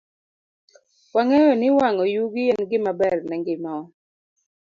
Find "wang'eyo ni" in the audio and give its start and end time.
1.13-1.67